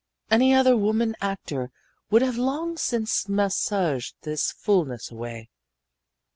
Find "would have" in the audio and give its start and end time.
2.09-2.35